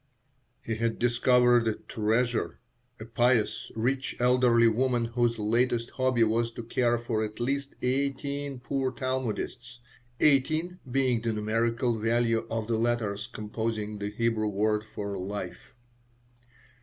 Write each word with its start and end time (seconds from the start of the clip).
He 0.63 0.77
had 0.77 0.97
discovered 0.97 1.67
a 1.67 1.75
"treasure" 1.75 2.57
a 2.99 3.05
pious, 3.05 3.71
rich, 3.75 4.15
elderly 4.19 4.67
woman 4.67 5.05
whose 5.05 5.37
latest 5.37 5.91
hobby 5.91 6.23
was 6.23 6.51
to 6.53 6.63
care 6.63 6.97
for 6.97 7.23
at 7.23 7.39
least 7.39 7.75
eighteen 7.83 8.59
poor 8.59 8.91
Talmudists 8.91 9.79
eighteen 10.19 10.79
being 10.89 11.21
the 11.21 11.33
numerical 11.33 11.99
value 11.99 12.47
of 12.49 12.65
the 12.65 12.79
letters 12.79 13.27
composing 13.27 13.99
the 13.99 14.09
Hebrew 14.09 14.47
word 14.47 14.83
for 14.83 15.19
"life." 15.19 15.75